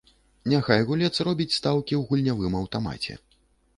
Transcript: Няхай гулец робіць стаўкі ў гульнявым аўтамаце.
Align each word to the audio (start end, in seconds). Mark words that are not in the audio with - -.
Няхай 0.53 0.81
гулец 0.87 1.11
робіць 1.27 1.55
стаўкі 1.57 1.93
ў 1.99 2.11
гульнявым 2.13 2.59
аўтамаце. 2.61 3.21